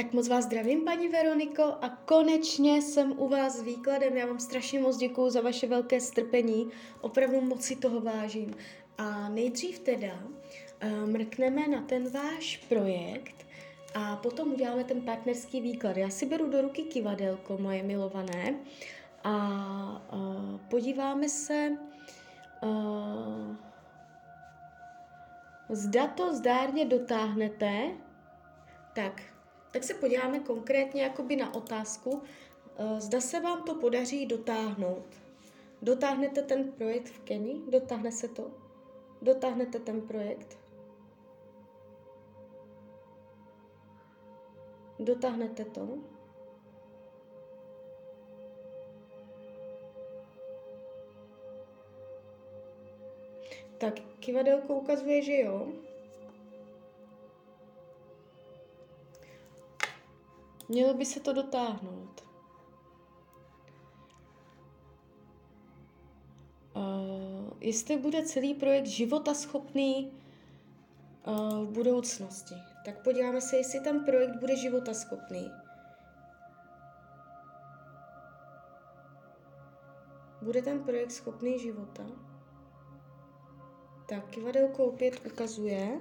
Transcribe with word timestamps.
Tak 0.00 0.12
moc 0.12 0.28
vás 0.28 0.44
zdravím, 0.44 0.84
paní 0.84 1.08
Veroniko, 1.08 1.62
a 1.62 1.88
konečně 1.88 2.82
jsem 2.82 3.14
u 3.18 3.28
vás 3.28 3.56
s 3.56 3.62
výkladem. 3.62 4.16
Já 4.16 4.26
vám 4.26 4.38
strašně 4.38 4.80
moc 4.80 4.96
děkuju 4.96 5.30
za 5.30 5.40
vaše 5.40 5.66
velké 5.66 6.00
strpení, 6.00 6.68
opravdu 7.00 7.40
moc 7.40 7.62
si 7.62 7.76
toho 7.76 8.00
vážím. 8.00 8.54
A 8.98 9.28
nejdřív 9.28 9.78
teda 9.78 10.12
uh, 10.14 11.10
mrkneme 11.10 11.68
na 11.68 11.82
ten 11.82 12.10
váš 12.10 12.56
projekt 12.56 13.46
a 13.94 14.16
potom 14.16 14.52
uděláme 14.52 14.84
ten 14.84 15.00
partnerský 15.00 15.60
výklad. 15.60 15.96
Já 15.96 16.10
si 16.10 16.26
beru 16.26 16.50
do 16.50 16.60
ruky 16.60 16.82
kivadelko, 16.82 17.58
moje 17.58 17.82
milované, 17.82 18.54
a 19.24 19.36
uh, 20.12 20.60
podíváme 20.70 21.28
se, 21.28 21.70
uh, 22.62 23.56
zda 25.68 26.06
to 26.06 26.34
zdárně 26.34 26.84
dotáhnete, 26.84 27.90
tak 28.94 29.22
tak 29.70 29.84
se 29.84 29.94
podíváme 29.94 30.40
konkrétně 30.40 31.02
jakoby 31.02 31.36
na 31.36 31.54
otázku, 31.54 32.22
eh, 32.76 33.00
zda 33.00 33.20
se 33.20 33.40
vám 33.40 33.62
to 33.62 33.74
podaří 33.74 34.26
dotáhnout. 34.26 35.06
Dotáhnete 35.82 36.42
ten 36.42 36.72
projekt 36.72 37.08
v 37.08 37.18
Keni? 37.20 37.60
Dotáhne 37.68 38.12
se 38.12 38.28
to? 38.28 38.50
Dotáhnete 39.22 39.78
ten 39.78 40.00
projekt? 40.00 40.58
Dotáhnete 44.98 45.64
to? 45.64 45.98
Tak 53.78 53.94
kivadelko 54.20 54.74
ukazuje, 54.74 55.22
že 55.22 55.36
jo. 55.36 55.72
Mělo 60.70 60.94
by 60.94 61.04
se 61.04 61.20
to 61.20 61.32
dotáhnout. 61.32 62.24
Uh, 66.76 67.52
jestli 67.60 67.96
bude 67.96 68.22
celý 68.22 68.54
projekt 68.54 68.86
života 68.86 69.34
schopný 69.34 70.12
uh, 71.26 71.64
v 71.64 71.70
budoucnosti, 71.70 72.54
tak 72.84 73.04
podíváme 73.04 73.40
se, 73.40 73.56
jestli 73.56 73.80
ten 73.80 74.04
projekt 74.04 74.36
bude 74.40 74.56
života 74.56 74.94
schopný. 74.94 75.50
Bude 80.42 80.62
ten 80.62 80.82
projekt 80.82 81.12
schopný 81.12 81.58
života? 81.58 82.06
Tak, 84.08 84.28
kivadelko 84.30 84.84
opět 84.84 85.26
ukazuje. 85.26 86.00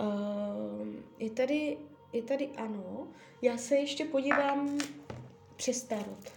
Uh, 0.00 0.86
je 1.18 1.30
tady 1.30 1.78
je 2.12 2.22
tady 2.22 2.48
ano. 2.48 3.08
Já 3.42 3.58
se 3.58 3.76
ještě 3.76 4.04
podívám 4.04 4.78
přes 5.56 5.82
tarot. 5.82 6.32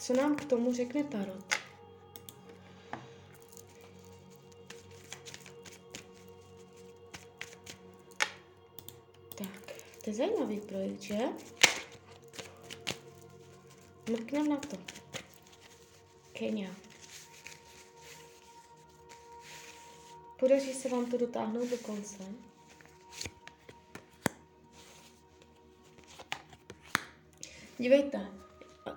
Co 0.00 0.14
nám 0.14 0.36
k 0.36 0.44
tomu 0.44 0.72
řekne 0.72 1.04
tarot? 1.04 1.54
Tak, 9.34 9.72
to 10.04 10.10
je 10.10 10.14
zajímavý 10.14 10.60
projekt, 10.60 11.00
že? 11.00 11.18
Mrknem 14.10 14.48
na 14.48 14.56
to. 14.56 14.76
Kenia. 16.32 16.70
Podaří 20.38 20.74
se 20.74 20.88
vám 20.88 21.10
to 21.10 21.16
dotáhnout 21.16 21.68
do 21.68 21.78
konce? 21.78 22.24
Dívejte, 27.78 28.26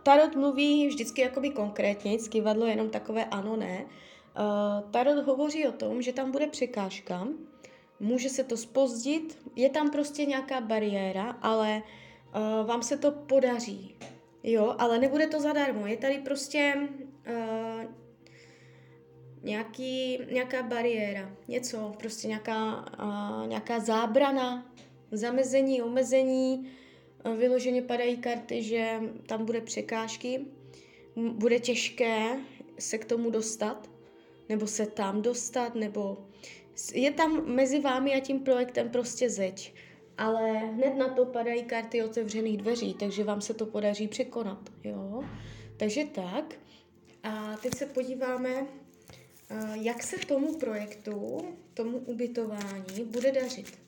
Tarot 0.03 0.35
mluví 0.35 0.88
vždycky 0.88 1.22
jakoby 1.22 1.49
konkrétně, 1.49 2.17
kývadlo 2.17 2.66
je 2.66 2.72
jenom 2.72 2.89
takové 2.89 3.25
ano, 3.25 3.55
ne. 3.55 3.86
Uh, 3.86 4.92
tarot 4.92 5.26
hovoří 5.26 5.67
o 5.67 5.71
tom, 5.71 6.02
že 6.02 6.14
tam 6.14 6.31
bude 6.31 6.48
překážka, 6.48 7.27
může 7.99 8.30
se 8.30 8.43
to 8.43 8.58
spozdit, 8.58 9.37
je 9.55 9.70
tam 9.70 9.92
prostě 9.92 10.26
nějaká 10.26 10.61
bariéra, 10.61 11.30
ale 11.42 11.81
uh, 11.81 12.67
vám 12.67 12.83
se 12.83 12.98
to 12.98 13.11
podaří. 13.11 13.95
Jo, 14.43 14.76
ale 14.80 14.99
nebude 14.99 15.27
to 15.27 15.42
zadarmo. 15.42 15.87
Je 15.87 15.98
tady 15.98 16.17
prostě 16.17 16.75
uh, 17.30 17.92
nějaký, 19.43 20.20
nějaká 20.31 20.64
bariéra, 20.64 21.36
něco, 21.48 21.93
prostě 21.99 22.27
nějaká, 22.27 22.86
uh, 23.04 23.48
nějaká 23.48 23.80
zábrana, 23.80 24.71
zamezení, 25.11 25.81
omezení, 25.81 26.71
vyloženě 27.37 27.81
padají 27.81 28.17
karty, 28.17 28.63
že 28.63 28.99
tam 29.27 29.45
bude 29.45 29.61
překážky, 29.61 30.45
bude 31.15 31.59
těžké 31.59 32.39
se 32.80 32.97
k 32.97 33.05
tomu 33.05 33.30
dostat, 33.30 33.89
nebo 34.49 34.67
se 34.67 34.85
tam 34.85 35.21
dostat, 35.21 35.75
nebo 35.75 36.27
je 36.93 37.11
tam 37.11 37.45
mezi 37.45 37.80
vámi 37.80 38.15
a 38.15 38.19
tím 38.19 38.39
projektem 38.39 38.89
prostě 38.89 39.30
zeď. 39.30 39.73
Ale 40.17 40.57
hned 40.57 40.95
na 40.95 41.09
to 41.09 41.25
padají 41.25 41.63
karty 41.63 42.03
otevřených 42.03 42.57
dveří, 42.57 42.93
takže 42.93 43.23
vám 43.23 43.41
se 43.41 43.53
to 43.53 43.65
podaří 43.65 44.07
překonat. 44.07 44.69
Jo? 44.83 45.23
Takže 45.77 46.05
tak. 46.05 46.55
A 47.23 47.57
teď 47.57 47.75
se 47.75 47.86
podíváme, 47.86 48.67
jak 49.73 50.03
se 50.03 50.17
tomu 50.17 50.57
projektu, 50.57 51.41
tomu 51.73 51.97
ubytování 51.97 53.03
bude 53.05 53.31
dařit. 53.31 53.80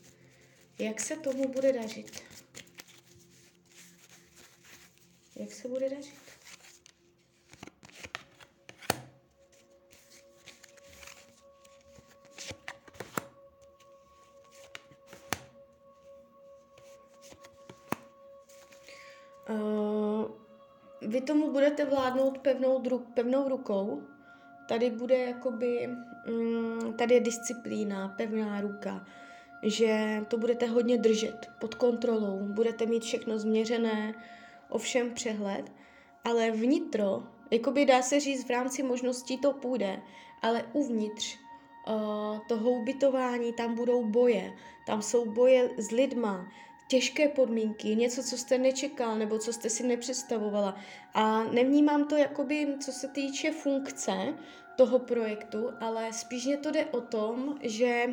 Jak 0.79 1.01
se 1.01 1.15
tomu 1.15 1.47
bude 1.47 1.73
dařit. 1.73 2.30
Jak 5.41 5.51
se 5.51 5.67
bude 5.67 5.89
dařit? 5.89 6.13
Uh, 19.49 20.31
vy 21.01 21.21
tomu 21.21 21.51
budete 21.51 21.85
vládnout 21.85 22.37
pevnou, 22.37 22.79
dru, 22.81 22.99
pevnou 22.99 23.49
rukou. 23.49 24.03
Tady 24.67 24.89
bude 24.89 25.17
jakoby, 25.17 25.89
um, 26.27 26.93
tady 26.97 27.13
je 27.13 27.19
disciplína, 27.19 28.07
pevná 28.17 28.61
ruka, 28.61 29.05
že 29.63 30.21
to 30.27 30.37
budete 30.37 30.65
hodně 30.65 30.97
držet 30.97 31.49
pod 31.59 31.75
kontrolou, 31.75 32.39
budete 32.39 32.85
mít 32.85 33.03
všechno 33.03 33.39
změřené, 33.39 34.13
ovšem 34.71 35.13
přehled, 35.13 35.71
ale 36.23 36.51
vnitro, 36.51 37.23
jakoby 37.51 37.85
dá 37.85 38.01
se 38.01 38.19
říct, 38.19 38.45
v 38.45 38.49
rámci 38.49 38.83
možností 38.83 39.37
to 39.37 39.53
půjde, 39.53 40.01
ale 40.41 40.65
uvnitř 40.73 41.37
uh, 41.87 42.39
toho 42.47 42.71
ubytování 42.71 43.53
tam 43.53 43.75
budou 43.75 44.05
boje, 44.05 44.53
tam 44.87 45.01
jsou 45.01 45.25
boje 45.31 45.69
s 45.77 45.91
lidma, 45.91 46.47
těžké 46.87 47.29
podmínky, 47.29 47.95
něco, 47.95 48.23
co 48.23 48.37
jste 48.37 48.57
nečekal 48.57 49.15
nebo 49.15 49.39
co 49.39 49.53
jste 49.53 49.69
si 49.69 49.83
nepředstavovala. 49.83 50.75
A 51.13 51.43
nevnímám 51.43 52.07
to 52.07 52.15
jakoby, 52.15 52.67
co 52.79 52.91
se 52.91 53.07
týče 53.07 53.51
funkce 53.51 54.33
toho 54.77 54.99
projektu, 54.99 55.69
ale 55.79 56.13
spíš 56.13 56.45
mě 56.45 56.57
to 56.57 56.71
jde 56.71 56.85
o 56.85 57.01
tom, 57.01 57.59
že 57.61 58.05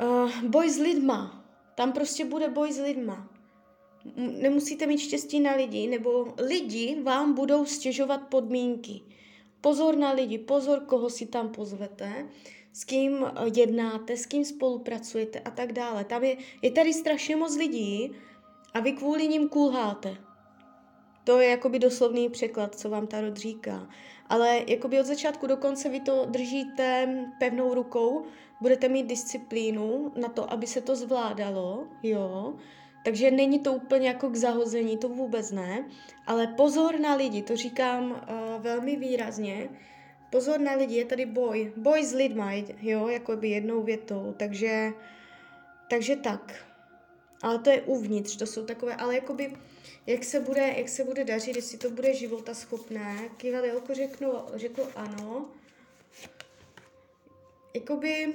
uh, 0.00 0.30
boj 0.42 0.70
s 0.70 0.78
lidma, 0.78 1.44
tam 1.74 1.92
prostě 1.92 2.24
bude 2.24 2.48
boj 2.48 2.72
s 2.72 2.78
lidma 2.78 3.28
nemusíte 4.16 4.86
mít 4.86 4.98
štěstí 4.98 5.40
na 5.40 5.54
lidi, 5.54 5.86
nebo 5.86 6.34
lidi 6.38 7.00
vám 7.02 7.34
budou 7.34 7.64
stěžovat 7.64 8.20
podmínky. 8.28 9.00
Pozor 9.60 9.96
na 9.96 10.12
lidi, 10.12 10.38
pozor, 10.38 10.80
koho 10.80 11.10
si 11.10 11.26
tam 11.26 11.48
pozvete, 11.48 12.28
s 12.72 12.84
kým 12.84 13.26
jednáte, 13.56 14.16
s 14.16 14.26
kým 14.26 14.44
spolupracujete 14.44 15.40
a 15.40 15.50
tak 15.50 15.72
dále. 15.72 16.04
Tam 16.04 16.24
je, 16.24 16.36
je 16.62 16.70
tady 16.70 16.92
strašně 16.92 17.36
moc 17.36 17.56
lidí 17.56 18.12
a 18.74 18.80
vy 18.80 18.92
kvůli 18.92 19.28
ním 19.28 19.48
kulháte. 19.48 20.16
To 21.24 21.40
je 21.40 21.48
jakoby 21.48 21.78
doslovný 21.78 22.28
překlad, 22.28 22.74
co 22.74 22.90
vám 22.90 23.06
Tarot 23.06 23.36
říká. 23.36 23.88
Ale 24.28 24.60
jakoby 24.66 25.00
od 25.00 25.06
začátku 25.06 25.46
do 25.46 25.56
konce 25.56 25.88
vy 25.88 26.00
to 26.00 26.26
držíte 26.26 27.08
pevnou 27.38 27.74
rukou, 27.74 28.24
budete 28.60 28.88
mít 28.88 29.06
disciplínu 29.06 30.12
na 30.16 30.28
to, 30.28 30.52
aby 30.52 30.66
se 30.66 30.80
to 30.80 30.96
zvládalo, 30.96 31.86
jo. 32.02 32.54
Takže 33.04 33.30
není 33.30 33.58
to 33.58 33.72
úplně 33.72 34.08
jako 34.08 34.30
k 34.30 34.36
zahození, 34.36 34.96
to 34.96 35.08
vůbec 35.08 35.50
ne, 35.50 35.84
ale 36.26 36.46
pozor 36.46 37.00
na 37.00 37.14
lidi, 37.14 37.42
to 37.42 37.56
říkám 37.56 38.10
uh, 38.10 38.62
velmi 38.62 38.96
výrazně. 38.96 39.68
Pozor 40.30 40.60
na 40.60 40.72
lidi, 40.72 40.94
je 40.94 41.04
tady 41.04 41.26
boj. 41.26 41.72
Boj 41.76 42.04
s 42.04 42.14
lidma, 42.14 42.52
jo, 42.82 43.08
jako 43.08 43.36
by 43.36 43.48
jednou 43.48 43.82
větou, 43.82 44.34
takže, 44.36 44.92
takže 45.90 46.16
tak. 46.16 46.64
Ale 47.42 47.58
to 47.58 47.70
je 47.70 47.82
uvnitř, 47.82 48.36
to 48.36 48.46
jsou 48.46 48.64
takové, 48.64 48.96
ale 48.96 49.14
jakoby, 49.14 49.52
jak 50.06 50.24
se 50.24 50.40
bude, 50.40 50.74
jak 50.76 50.88
se 50.88 51.04
bude 51.04 51.24
dařit, 51.24 51.56
jestli 51.56 51.78
to 51.78 51.90
bude 51.90 52.14
života 52.14 52.54
schopné. 52.54 53.16
Kivadelko 53.36 53.94
řeknu, 53.94 54.32
řekl 54.54 54.88
ano. 54.96 55.46
Jakoby 57.74 58.32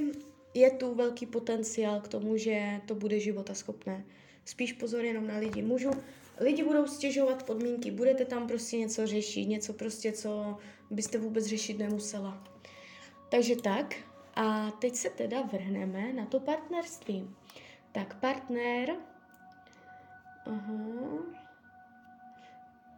je 0.54 0.72
tu 0.72 0.96
velký 0.96 1.26
potenciál 1.26 2.02
k 2.02 2.08
tomu, 2.08 2.38
že 2.38 2.82
to 2.86 2.96
bude 2.96 3.20
života 3.20 3.54
schopné. 3.54 4.06
Spíš 4.48 4.74
pozor 4.74 5.06
jenom 5.06 5.28
na 5.28 5.38
lidi. 5.38 5.62
Můžu, 5.62 5.92
lidi 6.40 6.64
budou 6.64 6.88
stěžovat 6.88 7.44
podmínky, 7.44 7.92
budete 7.92 8.26
tam 8.26 8.48
prostě 8.48 8.78
něco 8.78 9.08
řešit, 9.08 9.46
něco 9.46 9.74
prostě, 9.74 10.12
co 10.12 10.58
byste 10.90 11.18
vůbec 11.18 11.46
řešit 11.46 11.80
nemusela. 11.80 12.44
Takže 13.30 13.56
tak. 13.56 13.96
A 14.36 14.72
teď 14.72 14.96
se 14.96 15.10
teda 15.10 15.42
vrhneme 15.42 16.14
na 16.14 16.26
to 16.26 16.40
partnerství. 16.40 17.30
Tak 17.92 18.20
partner. 18.20 18.96
Aha. 20.46 20.74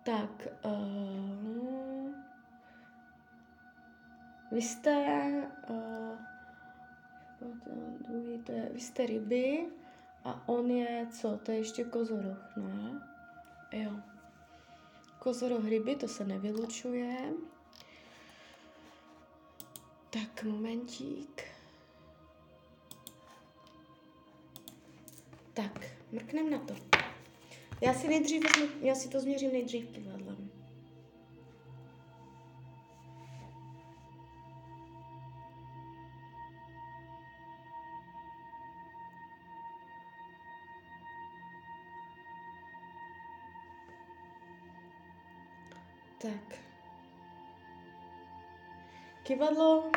Tak. 0.05 0.47
Uh, 0.65 2.13
vy 4.51 4.61
jste... 4.61 5.25
Uh, 5.69 6.17
druhý 8.07 8.39
to 8.43 8.51
je, 8.51 8.69
vy 8.73 8.79
jste 8.79 9.05
ryby 9.05 9.67
a 10.23 10.47
on 10.47 10.71
je, 10.71 11.07
co, 11.11 11.39
to 11.43 11.51
je 11.51 11.57
ještě 11.57 11.83
kozoroh, 11.83 12.57
ne? 12.57 13.01
Jo. 13.71 13.91
Kozoroh 15.19 15.65
ryby, 15.65 15.95
to 15.95 16.07
se 16.07 16.25
nevylučuje. 16.25 17.33
Tak, 20.09 20.43
momentík. 20.43 21.43
Tak, 25.53 25.85
mrknem 26.11 26.49
na 26.49 26.59
to. 26.59 26.75
Já 27.81 27.93
si 27.93 28.07
nejdřív, 28.07 28.43
já 28.81 28.95
si 28.95 29.09
to 29.09 29.19
změřím 29.19 29.51
nejdřív 29.51 29.89
Kivadlo 49.39 49.91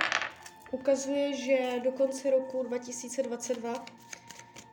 ukazuje, 0.70 1.32
že 1.34 1.80
do 1.84 1.92
konce 1.92 2.30
roku 2.30 2.62
2022 2.62 3.84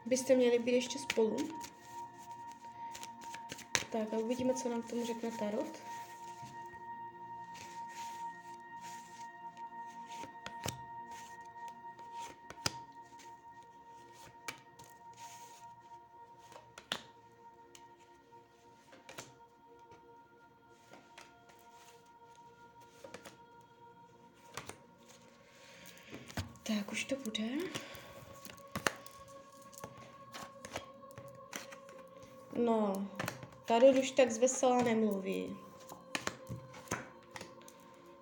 byste 0.06 0.36
měli 0.36 0.60
být 0.60 0.72
ještě 0.72 1.00
spolu. 1.00 1.38
Tak 3.92 4.14
a 4.14 4.18
uvidíme, 4.18 4.54
co 4.54 4.70
nám 4.70 4.82
k 4.82 4.90
tomu 4.90 5.06
řekne 5.06 5.32
Tarot. 5.32 5.89
Tak 26.78 26.92
už 26.92 27.04
to 27.04 27.16
bude. 27.24 27.44
No, 32.56 33.08
tady 33.66 34.00
už 34.00 34.12
tak 34.12 34.32
zvesela 34.32 34.82
nemluví. 34.82 35.58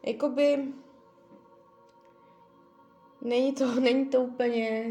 Jakoby 0.04 0.64
není 3.22 3.54
to, 3.54 3.76
není 3.80 4.06
to 4.06 4.22
úplně 4.22 4.88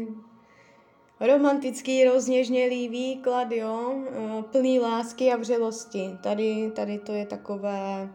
romantický, 1.19 2.05
rozněžnělý 2.05 2.89
výklad, 2.89 3.51
jo, 3.51 4.03
eh, 4.09 4.43
plný 4.43 4.79
lásky 4.79 5.33
a 5.33 5.37
vřelosti. 5.37 6.09
Tady, 6.23 6.71
tady 6.75 6.99
to 6.99 7.11
je 7.11 7.25
takové 7.25 8.09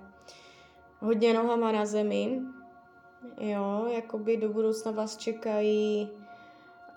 hodně 0.98 1.34
nohama 1.34 1.72
na 1.72 1.86
zemi. 1.86 2.40
Jo, 3.40 3.86
jakoby 3.92 4.36
do 4.36 4.48
budoucna 4.48 4.90
vás 4.90 5.16
čekají 5.16 6.08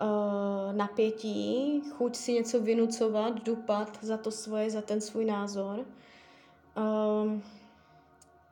uh, 0.02 0.76
napětí, 0.76 1.82
chuť 1.92 2.16
si 2.16 2.34
něco 2.34 2.60
vynucovat, 2.60 3.44
dupat 3.44 3.98
za 4.02 4.18
to 4.18 4.32
svoje, 4.32 4.70
za 4.70 4.82
ten 4.82 5.02
svůj 5.02 5.26
názor. 5.26 5.86
Um, 7.24 7.44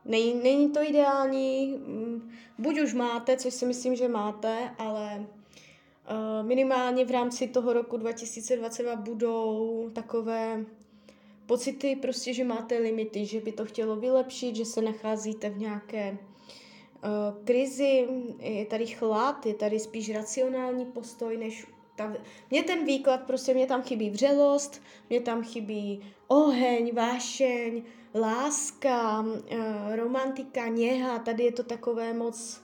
není, 0.05 0.33
není 0.33 0.69
to 0.69 0.81
ideální, 0.81 1.77
mm, 1.87 2.31
buď 2.57 2.79
už 2.79 2.93
máte, 2.93 3.37
což 3.37 3.53
si 3.53 3.65
myslím, 3.65 3.95
že 3.95 4.07
máte, 4.07 4.69
ale 4.77 5.17
uh, 5.19 6.47
minimálně 6.47 7.05
v 7.05 7.11
rámci 7.11 7.47
toho 7.47 7.73
roku 7.73 7.97
2022 7.97 8.95
budou 8.95 9.89
takové 9.93 10.65
pocity 11.45 11.95
prostě, 11.95 12.33
že 12.33 12.43
máte 12.43 12.77
limity, 12.77 13.25
že 13.25 13.39
by 13.41 13.51
to 13.51 13.65
chtělo 13.65 13.95
vylepšit, 13.95 14.55
že 14.55 14.65
se 14.65 14.81
nacházíte 14.81 15.49
v 15.49 15.57
nějaké 15.57 16.17
krizi, 17.43 18.07
je 18.39 18.65
tady 18.65 18.87
chlad, 18.87 19.45
je 19.45 19.53
tady 19.53 19.79
spíš 19.79 20.15
racionální 20.15 20.85
postoj, 20.85 21.37
než 21.37 21.65
ta, 21.95 22.13
mě 22.51 22.63
ten 22.63 22.85
výklad, 22.85 23.21
prostě 23.21 23.53
mě 23.53 23.67
tam 23.67 23.81
chybí 23.81 24.09
vřelost, 24.09 24.81
mě 25.09 25.21
tam 25.21 25.43
chybí 25.43 26.13
oheň, 26.27 26.95
vášeň, 26.95 27.83
láska, 28.15 29.19
uh, 29.19 29.95
romantika, 29.95 30.67
něha, 30.67 31.19
tady 31.19 31.43
je 31.43 31.51
to 31.51 31.63
takové 31.63 32.13
moc 32.13 32.61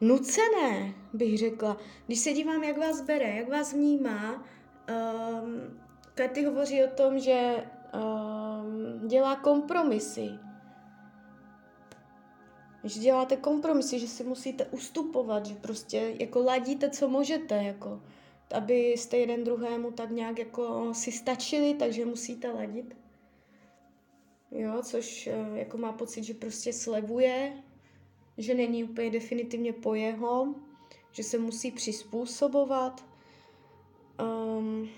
nucené, 0.00 0.94
bych 1.12 1.38
řekla. 1.38 1.76
Když 2.06 2.18
se 2.18 2.32
dívám, 2.32 2.64
jak 2.64 2.78
vás 2.78 3.00
bere, 3.00 3.36
jak 3.36 3.48
vás 3.48 3.72
vnímá, 3.72 4.32
um, 4.32 5.80
Katy 6.14 6.44
hovoří 6.44 6.84
o 6.84 6.88
tom, 6.88 7.18
že 7.18 7.64
um, 7.94 9.08
dělá 9.08 9.36
kompromisy, 9.36 10.28
že 12.84 13.00
děláte 13.00 13.36
kompromisy, 13.36 13.98
že 13.98 14.08
si 14.08 14.24
musíte 14.24 14.66
ustupovat, 14.66 15.46
že 15.46 15.54
prostě 15.54 16.16
jako 16.20 16.42
ladíte, 16.42 16.90
co 16.90 17.08
můžete, 17.08 17.54
jako, 17.54 18.02
abyste 18.54 19.16
jeden 19.16 19.44
druhému 19.44 19.90
tak 19.90 20.10
nějak 20.10 20.38
jako 20.38 20.94
si 20.94 21.12
stačili, 21.12 21.74
takže 21.74 22.06
musíte 22.06 22.50
ladit. 22.50 22.96
Jo, 24.50 24.82
což 24.82 25.26
eh, 25.26 25.46
jako 25.54 25.78
má 25.78 25.92
pocit, 25.92 26.24
že 26.24 26.34
prostě 26.34 26.72
slevuje, 26.72 27.62
že 28.38 28.54
není 28.54 28.84
úplně 28.84 29.10
definitivně 29.10 29.72
po 29.72 29.94
jeho, 29.94 30.54
že 31.12 31.22
se 31.22 31.38
musí 31.38 31.70
přizpůsobovat. 31.70 33.04
Um, 34.58 34.88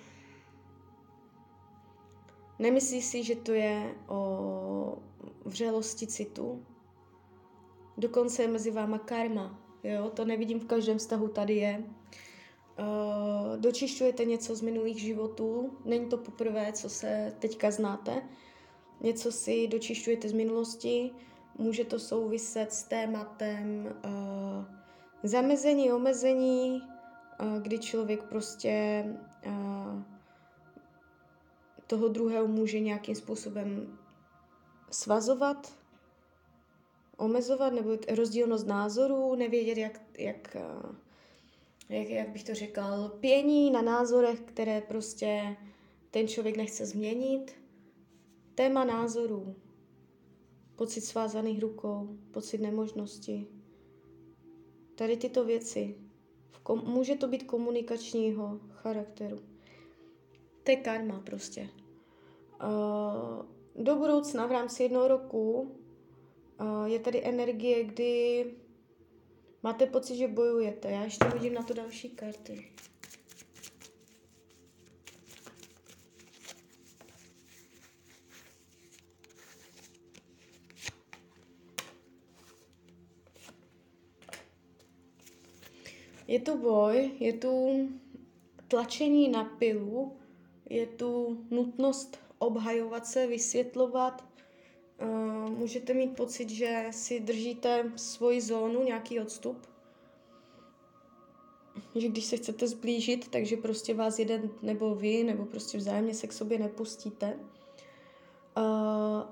nemyslí 2.59 3.03
si, 3.03 3.25
že 3.25 3.37
to 3.37 3.53
je 3.53 3.95
o 4.09 4.99
vřelosti 5.45 6.07
citu, 6.07 6.67
Dokonce 7.99 8.43
je 8.43 8.49
mezi 8.49 8.71
váma 8.71 8.99
karma. 8.99 9.61
Jo? 9.85 10.11
To 10.15 10.25
nevidím 10.25 10.61
v 10.61 10.67
každém 10.67 10.99
vztahu, 10.99 11.29
tady 11.29 11.55
je. 11.55 11.85
Uh, 12.79 13.57
dočišťujete 13.57 14.25
něco 14.25 14.55
z 14.55 14.61
minulých 14.61 15.01
životů. 15.01 15.71
Není 15.85 16.07
to 16.07 16.17
poprvé, 16.17 16.73
co 16.73 16.89
se 16.89 17.33
teďka 17.39 17.71
znáte. 17.71 18.23
Něco 19.01 19.33
si 19.33 19.69
dočišťujete 19.69 20.29
z 20.29 20.33
minulosti. 20.33 21.11
Může 21.59 21.85
to 21.85 21.99
souviset 21.99 22.73
s 22.73 22.83
tématem 22.83 23.95
uh, 24.05 24.65
zamezení, 25.23 25.93
omezení, 25.93 26.83
uh, 27.41 27.63
kdy 27.63 27.79
člověk 27.79 28.23
prostě 28.23 29.05
toho 31.87 32.09
druhého 32.09 32.47
může 32.47 32.81
nějakým 32.81 33.15
způsobem 33.15 33.99
svazovat, 34.91 35.73
omezovat, 37.17 37.73
nebo 37.73 37.91
rozdílnost 38.15 38.67
názorů, 38.67 39.35
nevědět, 39.35 39.79
jak, 39.79 40.01
jak, 40.19 40.57
eh, 40.57 41.97
jak, 41.97 42.09
jak 42.09 42.29
bych 42.29 42.45
to 42.45 42.55
řekl, 42.55 42.83
pění 43.21 43.71
na 43.71 43.83
názorech, 43.83 44.41
které 44.41 44.81
prostě 44.81 45.57
ten 46.11 46.29
člověk 46.29 46.57
nechce 46.57 46.87
změnit. 46.87 47.53
Téma 48.55 48.85
názorů, 48.85 49.57
pocit 50.77 51.01
svázaných 51.01 51.63
rukou, 51.63 52.19
pocit 52.31 52.61
nemožnosti. 52.61 53.47
Tady 54.95 55.17
tyto 55.17 55.45
věci. 55.45 55.97
Kom- 56.63 56.85
může 56.85 57.15
to 57.17 57.29
být 57.29 57.43
komunikačního 57.43 58.61
charakteru. 58.71 59.39
To 60.63 60.71
je 60.71 60.77
karma 60.77 61.21
prostě. 61.21 61.69
Uh, 62.63 63.85
do 63.85 63.97
budoucna 63.97 64.47
v 64.47 64.53
rámci 64.53 64.83
jednoho 64.83 65.09
roku 65.09 65.77
je 66.85 66.99
tady 66.99 67.25
energie, 67.25 67.85
kdy 67.85 68.47
máte 69.63 69.87
pocit, 69.87 70.17
že 70.17 70.29
bojujete. 70.29 70.91
Já 70.91 71.05
ještě 71.05 71.29
vidím 71.29 71.55
na 71.55 71.63
to 71.63 71.75
další 71.75 72.11
karty. 72.11 72.73
Je 86.29 86.41
tu 86.41 86.59
boj, 86.59 87.11
je 87.21 87.33
tu 87.33 87.89
tlačení 88.69 89.29
na 89.29 89.45
pilu, 89.45 90.17
je 90.71 90.87
tu 90.87 91.45
nutnost 91.51 92.19
obhajovat 92.39 93.07
se, 93.07 93.27
vysvětlovat. 93.27 94.36
Můžete 95.57 95.95
mít 95.95 96.17
pocit, 96.17 96.51
že 96.51 96.87
si 96.91 97.21
držíte 97.21 97.93
svoji 97.97 98.41
zónu, 98.41 98.85
nějaký 98.85 99.21
odstup. 99.21 99.67
Že 101.95 102.09
když 102.09 102.25
se 102.25 102.37
chcete 102.37 102.69
zblížit, 102.69 103.29
takže 103.29 103.57
prostě 103.57 103.95
vás 103.95 104.19
jeden 104.19 104.51
nebo 104.63 104.95
vy, 104.95 105.25
nebo 105.25 105.45
prostě 105.45 105.79
vzájemně 105.79 106.15
se 106.15 106.27
k 106.27 106.33
sobě 106.33 106.59
nepustíte. 106.59 107.39
Uh, 108.57 108.63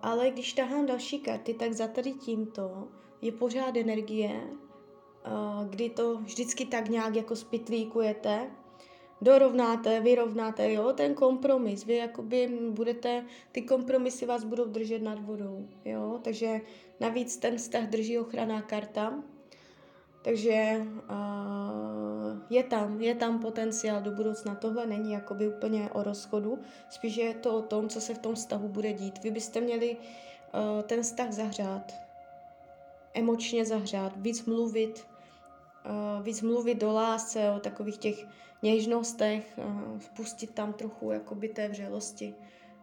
ale 0.03 0.31
když 0.31 0.53
tahám 0.53 0.87
další 0.87 1.19
karty, 1.19 1.55
tak 1.55 1.73
za 1.73 1.89
tady 1.89 2.13
tímto 2.13 2.89
je 3.23 3.33
pořád 3.33 3.77
energie, 3.77 4.41
uh, 4.41 5.69
kdy 5.69 5.91
to 5.91 6.17
vždycky 6.17 6.67
tak 6.67 6.89
nějak 6.89 7.17
jako 7.17 7.37
spitlíkujete, 7.37 8.51
dorovnáte, 9.25 10.01
vyrovnáte, 10.01 10.73
jo, 10.73 10.93
ten 10.93 11.15
kompromis, 11.15 11.85
vy 11.85 11.97
jakoby 11.97 12.59
budete, 12.71 13.25
ty 13.53 13.63
kompromisy 13.63 14.27
vás 14.27 14.45
budou 14.45 14.65
držet 14.65 15.03
nad 15.03 15.25
vodou, 15.25 15.69
jo, 15.85 16.21
takže 16.23 16.61
navíc 17.01 17.37
ten 17.37 17.57
vztah 17.57 17.87
drží 17.89 18.19
ochranná 18.19 18.63
karta, 18.63 19.23
takže 20.25 20.87
uh, 21.11 22.41
je 22.51 22.63
tam, 22.63 23.01
je 23.01 23.15
tam 23.15 23.39
potenciál 23.39 24.03
do 24.03 24.11
budoucna. 24.11 24.55
Tohle 24.55 24.87
není 24.87 25.13
jakoby 25.13 25.49
úplně 25.49 25.91
o 25.93 26.03
rozchodu, 26.03 26.59
spíš 26.91 27.17
je 27.17 27.35
to 27.35 27.57
o 27.57 27.63
tom, 27.63 27.89
co 27.89 28.01
se 28.01 28.15
v 28.15 28.19
tom 28.19 28.35
vztahu 28.35 28.69
bude 28.69 28.93
dít. 28.93 29.23
Vy 29.23 29.31
byste 29.31 29.61
měli 29.61 29.97
uh, 29.97 30.83
ten 30.83 31.03
vztah 31.03 31.33
zahřát, 31.33 31.93
emočně 33.15 33.65
zahřát, 33.65 34.13
víc 34.17 34.45
mluvit, 34.45 35.07
víc 36.23 36.43
mluvit 36.43 36.75
do 36.75 36.93
lásce, 36.93 37.51
o 37.51 37.61
takových 37.61 37.99
těch 37.99 38.27
něžnostech, 38.63 39.59
uh, 39.59 39.99
spustit 39.99 40.51
tam 40.51 40.73
trochu 40.73 41.11
jakoby 41.11 41.49
té 41.49 41.69
vřelosti. 41.69 42.35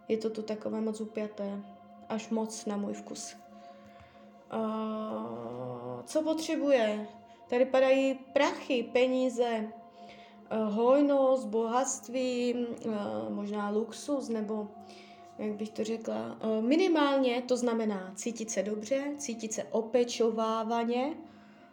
Je 0.08 0.18
to 0.18 0.30
tu 0.30 0.42
takové 0.42 0.82
moc 0.82 1.02
upjaté, 1.02 1.62
až 2.10 2.30
moc 2.30 2.66
na 2.66 2.78
můj 2.78 2.94
vkus. 2.94 3.36
Uh, 4.54 6.02
co 6.06 6.22
potřebuje? 6.24 7.08
Tady 7.52 7.66
padají 7.66 8.20
prachy, 8.34 8.84
peníze, 8.84 9.46
eh, 9.46 10.58
hojnost, 10.58 11.48
bohatství, 11.48 12.56
eh, 12.56 12.90
možná 13.30 13.70
luxus, 13.70 14.30
nebo 14.30 14.68
jak 15.38 15.52
bych 15.52 15.70
to 15.70 15.84
řekla, 15.84 16.38
eh, 16.42 16.62
minimálně 16.62 17.42
to 17.42 17.58
znamená 17.58 18.12
cítit 18.16 18.52
se 18.52 18.64
dobře, 18.64 19.04
cítit 19.18 19.54
se 19.54 19.64
opečovávaně, 19.64 21.14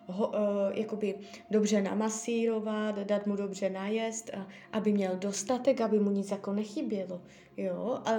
ho, 0.08 0.32
jakoby 0.74 1.14
dobře 1.50 1.82
namasírovat, 1.82 2.98
dát 2.98 3.26
mu 3.26 3.36
dobře 3.36 3.70
najest, 3.70 4.30
aby 4.72 4.92
měl 4.92 5.16
dostatek, 5.16 5.80
aby 5.80 5.98
mu 5.98 6.10
nic 6.10 6.30
jako 6.30 6.52
nechybělo. 6.52 7.20
Jo? 7.56 8.00
A 8.04 8.10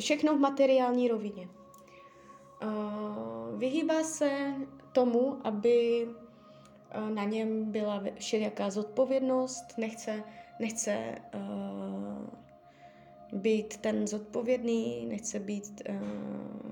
všechno 0.00 0.36
v 0.36 0.40
materiální 0.40 1.08
rovině. 1.08 1.48
Vyhýbá 3.56 4.02
se 4.02 4.54
tomu, 4.92 5.36
aby 5.44 6.08
na 7.14 7.24
něm 7.24 7.72
byla 7.72 8.02
všelijaká 8.18 8.70
zodpovědnost, 8.70 9.64
nechce, 9.78 10.24
nechce 10.60 11.14
uh, 11.34 12.26
být 13.40 13.76
ten 13.76 14.06
zodpovědný, 14.06 15.06
nechce 15.06 15.40
být, 15.40 15.82
uh, 15.88 16.70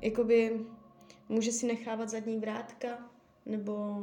jakoby 0.00 0.60
může 1.28 1.52
si 1.52 1.66
nechávat 1.66 2.08
zadní 2.08 2.38
vrátka, 2.38 3.10
nebo 3.48 3.98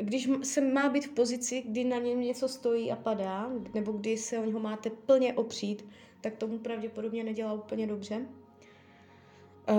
když 0.00 0.28
se 0.42 0.60
má 0.60 0.88
být 0.88 1.06
v 1.06 1.10
pozici, 1.10 1.62
kdy 1.62 1.84
na 1.84 1.98
něm 1.98 2.20
něco 2.20 2.48
stojí 2.48 2.92
a 2.92 2.96
padá, 2.96 3.50
nebo 3.74 3.92
kdy 3.92 4.16
se 4.16 4.38
o 4.38 4.44
něho 4.44 4.60
máte 4.60 4.90
plně 4.90 5.34
opřít, 5.34 5.88
tak 6.20 6.36
tomu 6.36 6.58
pravděpodobně 6.58 7.24
nedělá 7.24 7.52
úplně 7.52 7.86
dobře. 7.86 8.26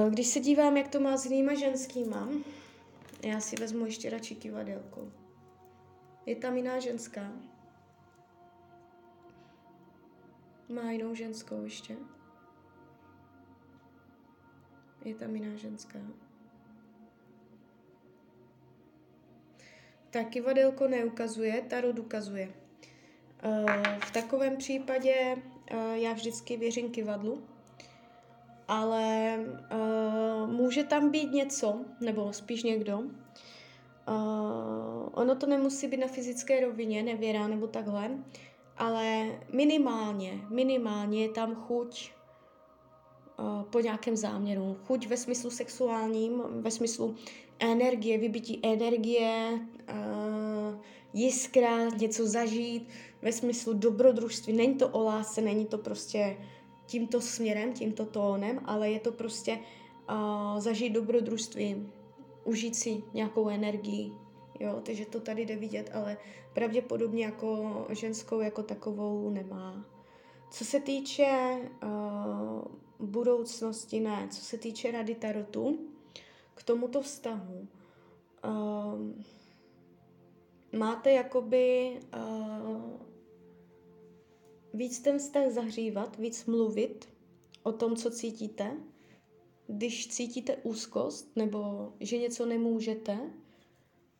Když 0.10 0.27
se 0.27 0.39
dívám, 0.39 0.77
jak 0.77 0.88
to 0.88 1.00
má 1.00 1.18
s 1.18 1.25
jinýma 1.25 1.54
ženskýma, 1.54 2.30
já 3.24 3.39
si 3.39 3.56
vezmu 3.56 3.86
ještě 3.86 4.10
radši 4.10 4.36
kivadelko. 4.36 5.12
Je 6.25 6.36
tam 6.36 6.58
jiná 6.58 6.80
ženská? 6.80 7.32
Má 10.70 10.92
jinou 10.92 11.15
ženskou 11.15 11.63
ještě? 11.63 11.98
Je 15.06 15.15
tam 15.15 15.36
jiná 15.36 15.56
ženská? 15.56 16.00
Tak 20.15 20.29
kivadelko 20.29 20.88
neukazuje, 20.88 21.62
tarot 21.67 22.00
ukazuje. 22.00 22.53
Eh, 23.43 24.00
v 24.05 24.12
takovém 24.12 24.57
případě 24.57 25.13
eh, 25.67 26.00
já 26.00 26.13
vždycky 26.13 26.57
věřím 26.57 26.91
kivadlu, 26.91 27.43
ale 28.67 29.39
uh, 29.72 30.50
může 30.50 30.84
tam 30.84 31.12
být 31.12 31.31
něco, 31.31 31.86
nebo 32.01 32.34
spíš 32.34 32.63
někdo. 32.63 33.03
Ono 35.12 35.36
to 35.36 35.48
nemusí 35.48 35.88
být 35.88 35.98
na 35.98 36.07
fyzické 36.07 36.60
rovině, 36.60 37.03
nevěra 37.03 37.48
nebo 37.48 37.67
takhle, 37.67 38.12
ale 38.77 39.31
minimálně, 39.53 40.41
minimálně 40.50 41.22
je 41.22 41.29
tam 41.29 41.55
chuť 41.55 42.12
po 43.69 43.79
nějakém 43.79 44.15
záměru. 44.17 44.77
Chuť 44.88 45.07
ve 45.07 45.17
smyslu 45.17 45.50
sexuálním, 45.50 46.43
ve 46.62 46.72
smyslu 46.72 47.15
energie, 47.59 48.17
vybití 48.17 48.59
energie, 48.63 49.59
uh, 49.89 50.79
jiskra, 51.13 51.89
něco 51.89 52.27
zažít, 52.27 52.89
ve 53.21 53.31
smyslu 53.31 53.74
dobrodružství. 53.74 54.53
Není 54.53 54.75
to 54.75 54.89
o 54.89 55.03
lásce, 55.03 55.41
není 55.41 55.65
to 55.65 55.77
prostě 55.77 56.38
tímto 56.85 57.21
směrem, 57.21 57.74
tímto 57.74 58.05
tónem, 58.05 58.59
ale 58.65 58.89
je 58.89 59.00
to 59.00 59.12
prostě 59.12 59.59
uh, 60.09 60.59
zažít 60.59 60.93
dobrodružství, 60.93 61.88
užít 62.43 62.75
si 62.75 63.03
nějakou 63.13 63.50
energii, 63.50 64.12
jo, 64.59 64.81
takže 64.83 65.05
to 65.05 65.19
tady 65.19 65.45
jde 65.45 65.55
vidět, 65.55 65.89
ale 65.93 66.17
pravděpodobně 66.53 67.25
jako 67.25 67.85
ženskou 67.89 68.39
jako 68.39 68.63
takovou 68.63 69.29
nemá. 69.29 69.85
Co 70.51 70.65
se 70.65 70.79
týče 70.79 71.57
uh, 71.83 73.07
budoucnosti, 73.07 74.00
ne, 74.00 74.27
co 74.31 74.41
se 74.41 74.57
týče 74.57 74.91
rady 74.91 75.15
tarotu, 75.15 75.79
k 76.55 76.63
tomuto 76.63 77.01
vztahu, 77.01 77.67
uh, 78.45 79.00
máte 80.71 81.12
jakoby 81.12 81.97
uh, 82.17 83.01
víc 84.74 85.00
ten 85.00 85.19
vztah 85.19 85.51
zahřívat, 85.51 86.17
víc 86.17 86.45
mluvit 86.45 87.09
o 87.63 87.71
tom, 87.71 87.95
co 87.95 88.12
cítíte. 88.12 88.77
Když 89.67 90.07
cítíte 90.07 90.55
úzkost 90.55 91.35
nebo 91.35 91.91
že 92.00 92.17
něco 92.17 92.45
nemůžete, 92.45 93.17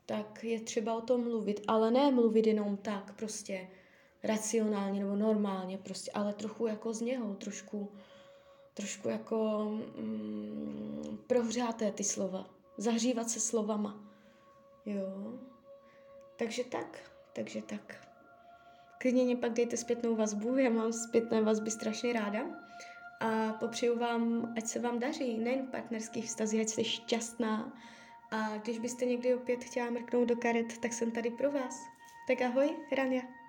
tak 0.06 0.44
je 0.44 0.60
třeba 0.60 0.96
o 0.96 1.02
tom 1.02 1.24
mluvit, 1.24 1.62
ale 1.68 1.92
ne 1.92 2.12
mluvit 2.12 2.48
jenom 2.48 2.78
tak, 2.78 3.16
prostě 3.16 3.68
racionálně 4.24 5.00
nebo 5.00 5.16
normálně, 5.16 5.78
prostě, 5.78 6.12
ale 6.12 6.34
trochu 6.34 6.68
jako 6.68 6.94
z 6.94 7.02
něho, 7.02 7.36
trošku, 7.36 7.92
trošku 8.76 9.10
jako 9.10 9.64
mm, 9.98 11.18
prohřáté 11.28 11.92
ty 11.92 12.04
slova, 12.04 12.50
zahřívat 12.78 13.30
se 13.30 13.40
slovama, 13.40 14.04
jo. 14.86 15.34
Takže 16.36 16.64
tak, 16.64 17.12
takže 17.34 17.62
tak. 17.62 18.08
Klidně 18.98 19.24
mě 19.24 19.36
pak 19.36 19.54
dejte 19.54 19.78
zpětnou 19.78 20.16
vazbu, 20.16 20.58
já 20.58 20.70
mám 20.70 20.94
zpětné 20.94 21.42
vazby 21.42 21.72
strašně 21.72 22.14
ráda. 22.14 22.40
A 23.20 23.54
popřeju 23.54 24.00
vám, 24.00 24.54
ať 24.58 24.68
se 24.68 24.80
vám 24.80 25.00
daří, 25.00 25.38
nejen 25.38 25.68
v 25.68 25.72
partnerských 25.72 26.26
vztazích, 26.26 26.62
ať 26.62 26.68
jste 26.68 26.84
šťastná. 26.84 27.74
A 28.32 28.58
když 28.58 28.80
byste 28.80 29.06
někdy 29.06 29.36
opět 29.36 29.64
chtěla 29.64 29.90
mrknout 29.90 30.28
do 30.28 30.36
karet, 30.36 30.78
tak 30.82 30.94
jsem 30.94 31.12
tady 31.12 31.30
pro 31.30 31.52
vás. 31.52 31.80
Tak 32.28 32.42
ahoj, 32.42 32.70
Rania. 32.98 33.45